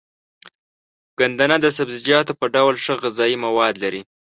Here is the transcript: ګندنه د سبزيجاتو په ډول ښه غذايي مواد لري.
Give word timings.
ګندنه 1.19 1.55
د 1.61 1.65
سبزيجاتو 1.77 2.31
په 2.39 2.45
ډول 2.55 2.75
ښه 2.83 2.93
غذايي 3.03 3.37
مواد 3.45 3.75
لري. 3.83 4.01